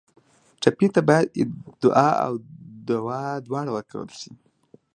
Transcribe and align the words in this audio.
ټپي 0.61 0.87
ته 0.93 1.01
باید 1.07 1.25
دعا 1.83 2.09
او 2.25 2.33
دوا 2.87 3.21
دواړه 3.47 3.71
ورکړل 3.73 4.09
شي. 4.19 4.31